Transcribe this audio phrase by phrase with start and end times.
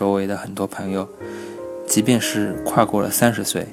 [0.00, 1.06] 周围的很多朋友，
[1.86, 3.68] 即便是跨过了三十岁，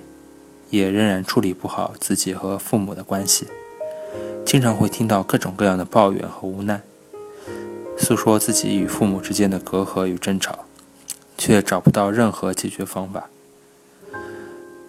[0.69, 3.47] 也仍然处理不好自己和父母的关系，
[4.45, 6.82] 经常会听到各种各样的抱怨和无奈，
[7.98, 10.66] 诉说自己与父母之间的隔阂与争吵，
[11.38, 13.30] 却找不到任何解决方法，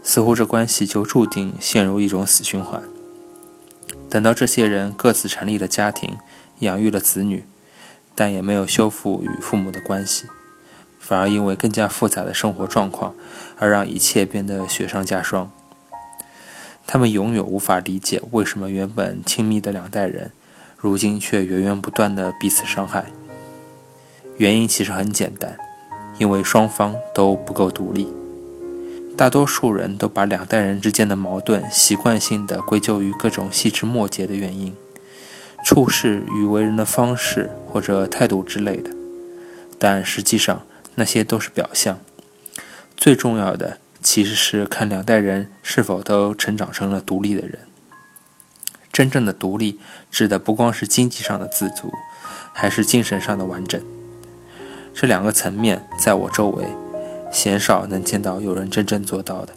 [0.02, 2.82] 似乎这关系就注定陷入一种死循环。
[4.10, 6.16] 等到这些人各自成立了家庭，
[6.58, 7.44] 养育了子女。
[8.16, 10.26] 但也没有修复与父母的关系，
[11.08, 13.14] 反而因为更加复杂的生活状况，
[13.58, 15.50] 而让一切变得雪上加霜。
[16.86, 20.32] 他们永远无法理解为什么原本亲密的两代人，
[20.76, 23.06] 如今却源源不断的彼此伤害。
[24.36, 25.56] 原因其实很简单，
[26.18, 28.12] 因为双方都不够独立。
[29.16, 34.76] 大多数人都把两代人之间的矛盾习惯性的归咎于各种细枝末节的原因。
[35.64, 38.90] 处事与为人的方式或者态度之类的，
[39.78, 40.66] 但实际上
[40.98, 41.98] 那些都是表象。
[42.96, 47.60] 最重要的其实是看两代人是否都成长成了独立的人。
[48.92, 51.90] 真正的独立指的不光是经济上的自足，
[52.52, 53.80] 还是精神上的完整。
[54.92, 56.66] 这两个层面在我周围
[57.32, 59.54] 鲜少能见到有人真正做到的。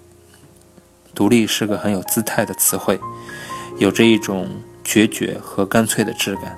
[1.13, 2.99] 独立是个很有姿态的词汇，
[3.77, 4.47] 有着一种。
[4.83, 6.57] 决绝和干脆的质感，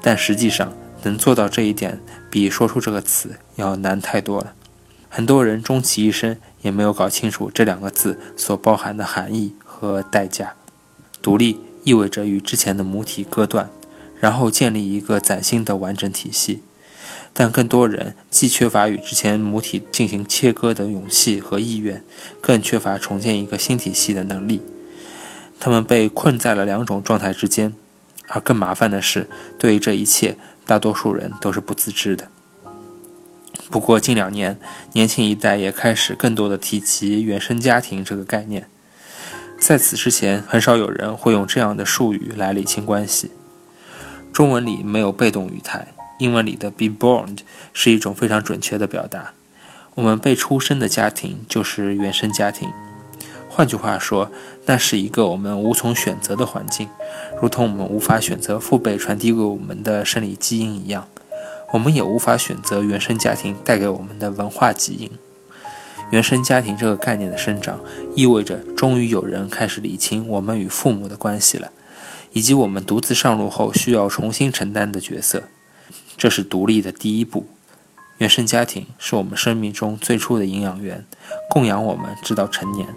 [0.00, 2.00] 但实际上能做到这一点，
[2.34, 4.54] 比说出这个词要难太多了。
[5.08, 10.54] 很多人终其一生也没有搞清楚这两个字所包含的含义和代价。
[11.22, 13.70] 独立意味着与之前的母体割断，
[14.18, 16.64] 然后建立一个崭新的完整体系，
[17.32, 22.02] 但更多人既缺乏与之前母体进行切割的勇气和意愿，
[22.40, 24.60] 更缺乏重建一个新体系的能力。
[25.60, 27.72] 他们被困在了两种状态之间，
[28.26, 32.28] 而更麻烦的是，对于这一切，大多数人都是不自知的。
[33.70, 34.58] 不过近两年，
[34.92, 38.68] 年轻一代也开始更多的提及原生家庭这个概念。
[39.58, 43.30] 在此之前，很少有人会用这样的术语来理清关系。
[44.32, 47.38] 中文里没有被动语态，英文里的 be born
[47.72, 49.32] 是一种非常准确的表达。
[49.94, 52.68] 我们被出生的家庭就是原生家庭。
[53.56, 54.32] 换句话说，
[54.66, 56.88] 那是一个我们无从选择的环境，
[57.40, 61.06] 如同我们无法选择父辈传递给我们的生理基因一样，
[61.72, 65.08] 我们也无法选择原生家庭带给我们的文化基因。
[66.10, 67.78] 原生家庭这个概念的生长，
[68.16, 71.70] 意味着终于有人开始理清我们与父母的关系了，
[72.32, 75.44] 以及我们独自上路后需要重新承担的角色。
[76.16, 77.46] 这是独立的第一步。
[78.18, 81.06] 原生家庭是我们生命中最初的营养源，
[81.48, 82.88] 供养我们直到成年。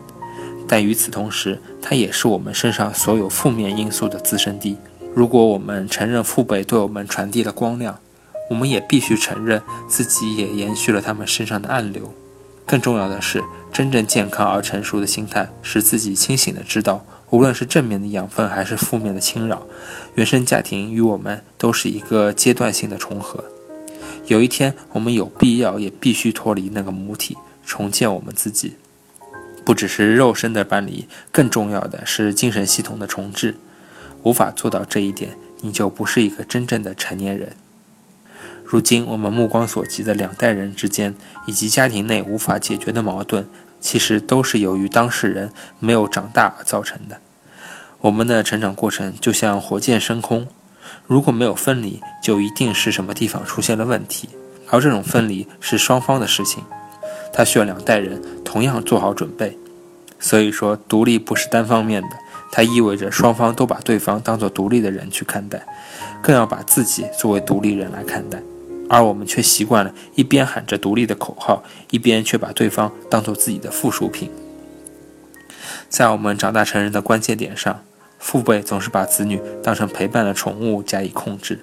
[0.67, 4.77] 但与此同时，它也是我们身上所有负面因素的滋生地。
[5.15, 7.99] 如果我们承认父辈对我们传递了光亮，
[8.49, 12.13] 我们也必须承认自己也延续了他们身上的暗流。
[12.65, 19.65] 更重要的是，真正健康而成熟的心态是自己清醒的知道，无论是正面的养分还是负面的侵扰，
[20.15, 23.43] 原生家庭与我们都是一个阶段性的重合。
[24.27, 28.73] 有一天，我们有必要也必须脱离那个母体，重建我们自己。
[29.67, 33.57] 不只是肉身的搬离，更重要的是精神系统的重置。
[34.23, 37.51] 无法做到这一点，你就不是一个真正的成年人。
[38.63, 41.13] 如今我们目光所及的两代人之间，
[41.47, 43.45] 以及家庭内无法解决的矛盾，
[43.81, 45.51] 其实都是由于当事人
[45.81, 47.19] 没有长大而造成的。
[47.99, 50.47] 我们的成长过程就像火箭升空，
[51.05, 54.29] 如果没有分离，就一定是什么地方出现了问题，
[54.69, 56.63] 而这种分离是双方的事情。
[57.37, 59.55] 它需要两代人同样做好准备，
[60.19, 62.07] 所以说独立不是单方面的，
[62.51, 65.63] 它意味着双方都把对方当做独立的人去看待，
[66.19, 68.41] 更要把自己作为独立人来看待，
[68.89, 74.31] 而我们却习惯了一边喊着独立的口号，一边却把对方当做自己的附属品。
[75.89, 77.83] 在我们长大成人的关键点上，
[78.17, 81.59] 父辈总是把子女当成陪伴的宠物加以控制，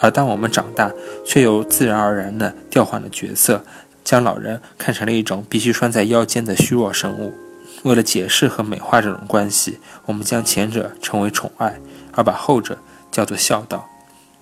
[0.00, 0.90] 而当我们长大，
[1.24, 3.64] 却又自然而然地调换了角色。
[4.06, 7.34] 将老人看成了一种必须拴在腰间的虚弱生物。
[7.82, 11.80] 为了解释和美化这种关系，我们将前者称为宠爱，
[12.12, 12.78] 而把后者
[13.10, 13.88] 叫做孝道。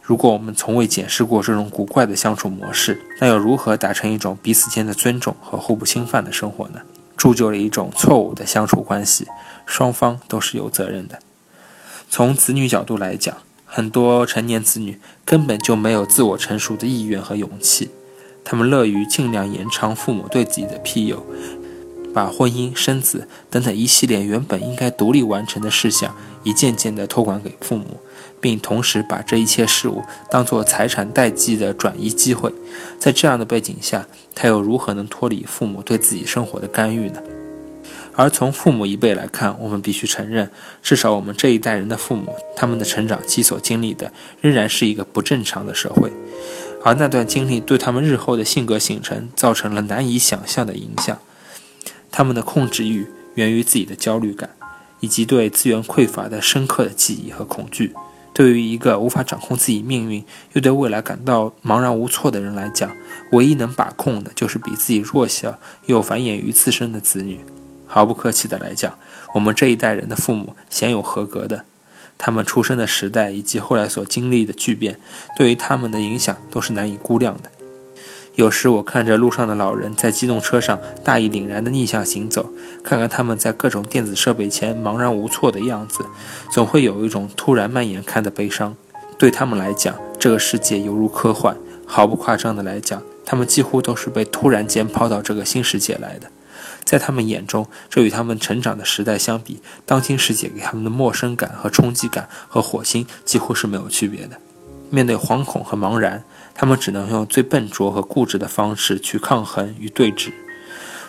[0.03, 6.83] 如果我们从未检视过这种古怪的相处模式，那又如何达成一种彼此间的尊重和互不侵犯的生活呢？
[7.17, 9.27] 铸就了一种错误的相处关系，
[9.65, 11.21] 双方都是有责任的。
[12.11, 17.91] 从子女角度来讲，很多成年子女根本就没有自我成熟的意愿和勇气。
[18.45, 21.25] 他们乐于尽量延长父母对自己的庇佑，
[22.13, 27.99] 把婚姻、生子等等一系列原本应该独立完成的事项，一件件地托管给父母，
[28.41, 32.53] 并同时把这一切事物当作财产代际的转移机会。
[32.99, 37.23] 在这样的背景下，他又如何能脱离父母对自己生活的干预呢？
[38.17, 40.49] 而从父母一辈来看，我们必须承认，
[40.81, 46.13] 至少我们这一代人的父母，他们的成长期所经历的仍然是一个不正常的社会，
[46.85, 51.19] 而那段经历对他们日后的性格形成造成了难以想象的影响。
[52.13, 54.51] 他们的控制欲源于自己的焦虑感，
[55.01, 57.95] 以及对资源匮乏的深刻的记忆和恐惧。
[58.35, 62.95] 对于一个无法掌控自己命运，又对未来感到茫然无措的人来讲，
[63.33, 67.41] 唯一能把控的就是比自己弱小又繁衍于自身的子女。
[67.87, 68.99] 毫不客气地来讲，
[69.35, 71.65] 我们这一代人的父母鲜有合格的，
[72.17, 74.99] 他们出生的时代以及后来所经历的巨变，
[75.37, 77.51] 对于他们的影响都是难以估量的。
[78.35, 82.51] 有时我看着路上的老人在机动车上大义凛然地逆向行走，
[82.83, 86.05] 看看他们在各种电子设备前茫然无措的样子，
[86.51, 88.75] 总会有一种突然蔓延开的悲伤。
[89.17, 91.57] 对他们来讲，这个世界犹如科幻。
[91.87, 96.29] 毫不夸张的来讲，他们几乎都是被突然间抛到这个新世界来的。
[96.85, 104.39] 在他们眼中，这与他们成长的时代相比，当今世界给他们的陌生感和冲击感和火星几乎是没有区别的。
[104.91, 106.23] 面对惶恐和茫然，
[106.55, 110.33] 他们只能用最笨拙和固执的方式去抗衡与对峙。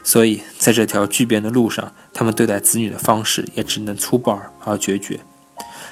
[0.03, 5.19] 所以，在这条巨变的路上，他们对待子女的方式也只能粗暴而决绝。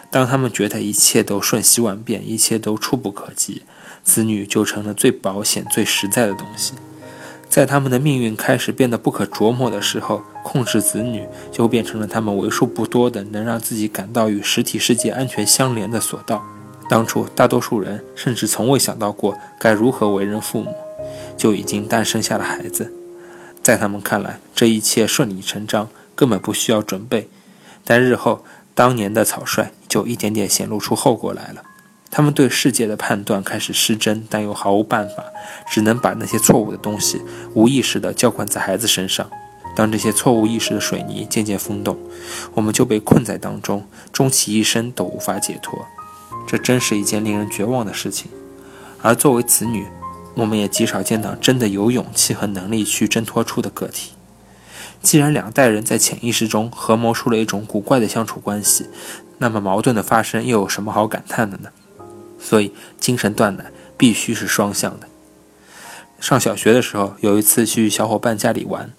[0.09, 3.63] 当他们觉得一切都瞬息万变，一切都触不可及，
[4.03, 6.73] 子女就成了最保险、最实在的东西。
[7.53, 16.43] 在他们的命运开始变得不可琢磨的时候，控制子女就变成了他们为数不多的能让自己感到与实体世界安全相连的索道。
[16.89, 20.73] 当初，大多数人甚至从未想到过该如何为人父母，
[21.37, 22.91] 就已经诞生下了孩子。
[23.61, 27.29] 在他们看来，这一切顺理成章，根本不需要准备。
[27.85, 31.61] 但日后，当年的草率就一点点显露出后果来了。
[32.15, 35.25] 他们对世界的判断开始失真，但又毫无办法，
[35.67, 37.19] 只能把那些错误的东西
[37.55, 39.27] 无意识地浇灌在孩子身上。
[39.75, 41.97] 当这些错误意识的水泥渐渐封冻，
[42.53, 45.87] 我们就被困在当中，终其一生都无法解脱。
[46.45, 48.29] 这真是一件令人绝望的事情。
[49.01, 49.87] 而作为子女，
[50.35, 54.11] 我们也极少见到真的有勇气和能力去挣脱出的个体。
[55.01, 58.85] 既然两代人在潜意识中合谋出了一种古怪的相处关系，
[59.39, 61.69] 那么矛盾的发生又有什么好感叹的呢？
[62.43, 65.07] 所以，精神断奶必须是双向的。
[66.19, 68.91] 上小学的时候，有一次去小伙伴家里玩，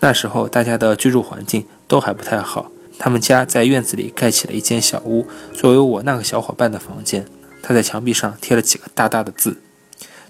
[0.00, 2.70] 那时候大家的居住环境都还不太好。
[2.98, 7.26] 他们家在院子里盖起了一间小屋，作为我那个小伙伴的房间。
[7.62, 9.60] 他在墙壁上贴了几个大大的字：“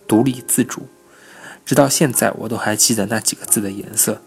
[0.09, 0.89] 独立自主。”
[1.65, 4.23] 直到现在，我都还记得那几个字的颜色。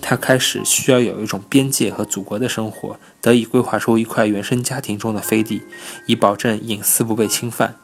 [0.00, 5.62] 他开始需要有一种边界和祖国的生活，得以规划出一块原生家庭中的飞地，
[6.06, 7.76] 以保证隐私不被侵犯。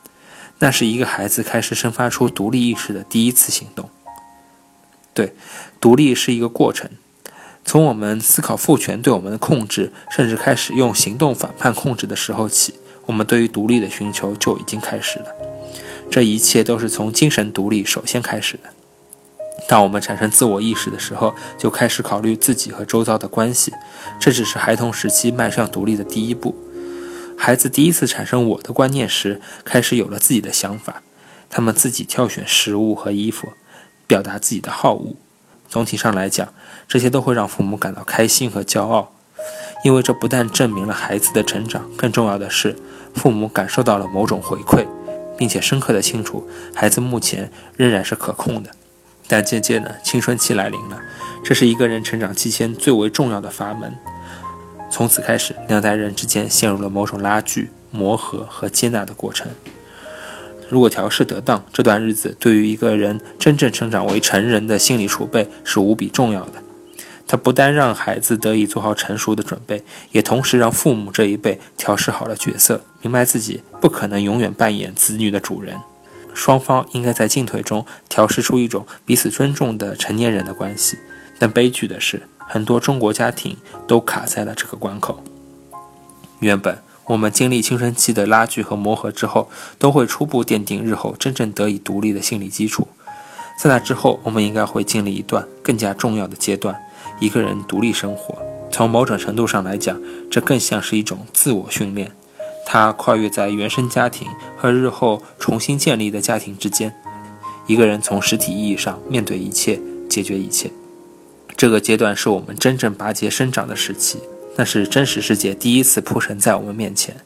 [0.60, 3.90] 那是一个孩子开始生发出独立意识的第一次行动。
[5.12, 5.34] 对，
[5.80, 6.88] 独立是一个过程，
[7.64, 12.74] 从我们思考父权对我们的控制，甚至开始用行动反叛控制的时候起，
[13.06, 15.26] 我们对于独立的寻求就已经开始了。
[16.10, 18.70] 这一切都是从精神独立首先开始的。
[19.66, 23.72] 当我们产生自我意识的时候，就开始考虑自己和周遭的关系。
[24.20, 26.54] 这只是孩童时期迈向独立的第一步。
[27.36, 31.02] 孩子第一次产生“我的”观念时，开始有了自己的想法。
[31.50, 33.52] 他们自己挑选食物和衣服，
[34.06, 35.14] 表达自己的好恶。
[35.68, 36.52] 总体上来讲，
[36.86, 39.12] 这些都会让父母感到开心和骄傲，
[39.82, 42.76] 因为这不但证明了孩子的成长，更重要的是，
[43.14, 44.86] 父母感受到了某种回馈，
[45.36, 48.70] 并且深刻的清楚，孩子目前仍然是可控的。
[49.26, 51.00] 但渐渐的，青春期来临了，
[51.42, 53.94] 这是一个人成长期间最为重要的阀门。
[54.90, 59.48] 从此开始，两代人之间陷入了某种拉锯、磨合和接纳的过程。
[60.68, 66.52] 如果调试得当，这段日子对于一个人真正成长为成人的心理储备是无比重要的。
[67.26, 75.76] 它不但让孩子得以做好成熟的准备，也同时让父母这一辈调试好了角色，明白自己不可能永远扮演子女的主人。
[76.34, 80.98] 双方应该在进退中调试出一种彼此尊重的成年人的关系，
[81.38, 85.22] 但悲剧的是，很多中国家庭都卡在了这个关口。
[86.40, 89.48] 原本我们经历青春期的拉锯和磨合之后，
[89.78, 92.88] 都会初步奠定日后真正得以独立的心理基础。
[93.56, 96.74] 在那之后，我们应该会经历一段更加重要的阶段——
[97.20, 98.36] 一个人独立生活。
[98.72, 102.10] 从某种程度上来讲，这更像是一种自我训练。
[102.66, 106.94] 他跨越在原生家庭和日后重新建立的家庭之间，
[107.66, 110.70] 一个人从实体意义上面对一切，解决一切。
[111.56, 114.18] 这个阶段是我们真正拔节生长的时期，
[114.56, 117.16] 那是真实世界第一次铺陈在我们面前。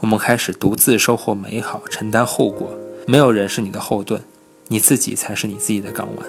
[0.00, 2.72] 我们开始独自收获美好，承担后果。
[3.06, 4.22] 没有人是你的后盾，
[4.68, 6.26] 你自己才是你自己的港湾。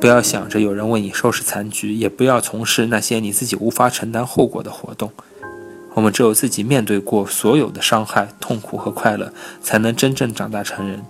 [0.00, 5.12] 不要想着有人为你收拾残局，也不要从事那些你自己无法承担后果的活动。
[5.98, 11.04] 我们只有自己面对过所有的伤害、痛苦和快乐，才能真正长大成人，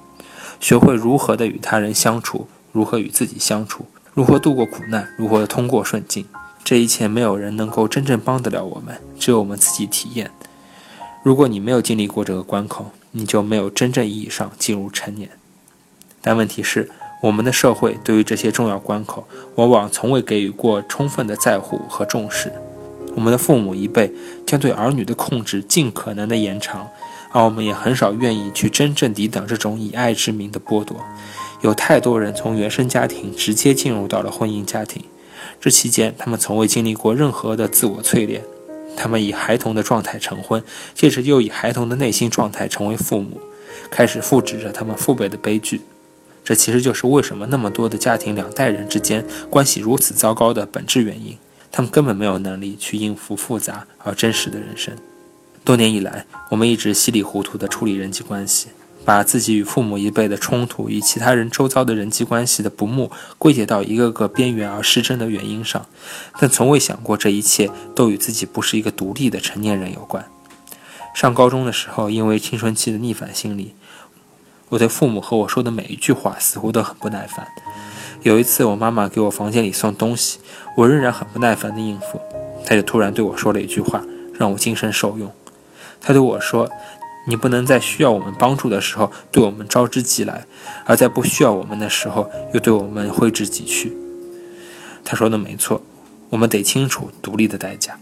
[0.61, 6.25] 学会如何的与他人相处，如何与自己相处，如何度过苦难，如何通过顺境。
[6.65, 10.31] 这一切没有人能够真正帮得了我们，只有我们自己体验。
[11.23, 15.29] 如果你没有经历过这个关口，你就没有真正意义上进入成年。
[16.23, 16.91] 但问题是，
[17.25, 22.51] 我们的社会对于这些重要关口，往往从未给予过充分的在乎和重视。
[23.15, 24.13] 我们的父母一辈
[24.47, 26.89] 将对儿女的控制尽可能的延长，
[27.33, 30.97] 而我们也很少愿意去真正抵挡这种以爱之名的剥夺。
[31.61, 35.03] 有太多人从原生家庭直接进入到了婚姻家庭，
[35.61, 38.43] 这期间他们从未经历过任何的自我淬炼。
[38.97, 40.63] 他们以孩童的状态成婚，
[40.95, 43.41] 接着又以孩童的内心状态成为父母，
[43.91, 45.83] 开始复制着他们父辈的悲剧。
[46.45, 51.37] 这其实就是为什么那么多的家庭两代人之间关系如此糟糕的本质原因。
[51.79, 54.93] 他们根本没有能力去应付复杂而真实的人生。
[55.65, 58.71] 多年以来，我们一直稀里糊涂地处理人际关系。
[59.05, 65.87] 把自己与父母一辈的冲突与其他人周遭的人际关系的不睦归结到一个个边缘而失真的原因上，
[66.41, 70.29] 但从未想过这一切都与自己不是一个独立的成年人有关。
[71.15, 73.77] 上高中的时候，因为青春期的逆反心理，
[74.71, 77.47] 我对父母和我说的每一句话似乎都很不耐烦。
[78.29, 80.39] 有一次，我妈妈给我房间里送东西，
[80.77, 82.21] 我仍然很不耐烦地应付，
[82.67, 84.05] 她就突然对我说了一句话，
[84.35, 85.33] 让我精神受用。
[86.01, 86.71] 她对我说。
[87.27, 90.47] 你不能在需要我们帮助的时候对我们招之即来，
[90.87, 93.95] 而在不需要我们的时候又对我们挥之即去。
[95.05, 95.83] 她说的没错，
[96.31, 97.99] 我们得清楚独立的代价。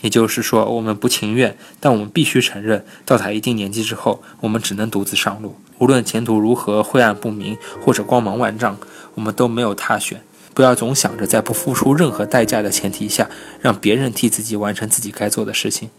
[0.00, 5.56] 也就是说，我们不情愿，但我们必须承认，到达一定年纪之后，我们只能独自上路。
[5.78, 8.76] 无论前途如何灰暗不明，或者光芒万丈，
[9.14, 10.22] 我们都没有他选。
[10.54, 13.30] 不要总想着在不付出任何代价的前提下，
[13.60, 15.90] 让别人替自己完成自己该做的事情，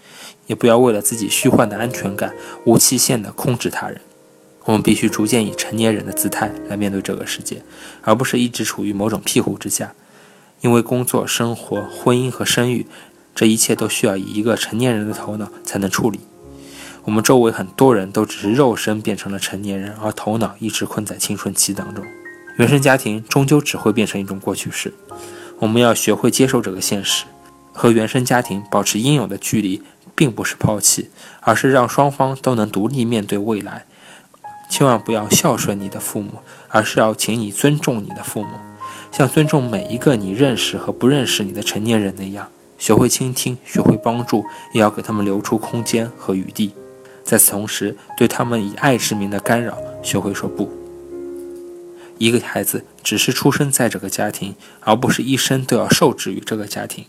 [0.47, 2.33] 也不要为了自己虚幻的安全感，
[2.65, 4.01] 无期限的控制他人。
[4.65, 7.63] 我们必须逐渐以成年人的姿态来面对这个世界，
[8.01, 9.93] 而不是一直处于某种庇护之下。
[10.59, 12.85] 因为工作、生活、婚姻和生育，
[13.33, 16.19] 这一切都需要以一个成年人的头脑才能处理。
[17.09, 22.05] 我们周围很多人都只是肉身变成了成年人，而头脑一直困在青春期当中。
[22.57, 24.93] 原生家庭终究只会变成一种过去式，
[25.57, 27.25] 我们要学会接受这个现实，
[27.73, 29.81] 和原生家庭保持应有的距离，
[30.13, 31.09] 并不是抛弃，
[31.41, 33.85] 而是让双方都能独立面对未来。
[34.69, 36.33] 千万不要孝顺你的父母，
[36.67, 38.49] 而是要请你尊重你的父母，
[39.11, 46.71] 像尊重每一个你认识和不认识你的成年人那样，学会倾听，学会帮助，也要给他们留出空间和余地。
[47.29, 50.67] 在此同时，对他们以爱之名的干扰，学会说不。
[52.17, 57.05] 一个孩子只是出生在这个家庭，而不是一生都要受制于这个家庭。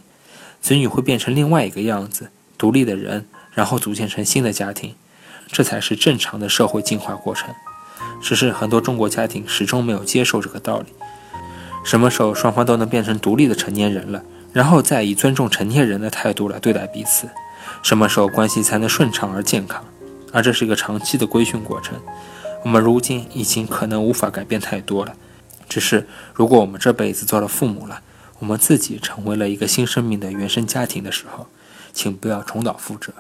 [0.61, 3.25] 子女会变成另外一个样子，独立的人，
[3.55, 4.95] 然后组建成新的家庭，
[5.47, 7.49] 这才是正常的社会进化过程。
[8.21, 10.89] 只是很多中国家庭始终没有接受这个道理。
[11.83, 14.23] 什么时候双方都能变成独立的成年人了，
[14.53, 17.27] 然后再以尊重成年人的态度来对待彼此，
[17.83, 19.83] 什么时候关系才能顺畅而健康？
[20.33, 22.01] 而这是一个长期的规训过程。
[22.63, 25.15] 我们如今已经可能无法改变太多了，
[25.69, 28.03] 只是如果我们这辈子做了父母了，
[28.39, 31.47] 我们自己成为了一个新生命的原生家庭的时候，
[31.93, 33.13] 请不要重蹈覆辙。